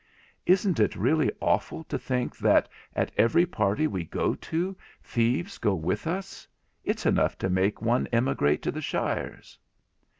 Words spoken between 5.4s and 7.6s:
go with us? It's enough to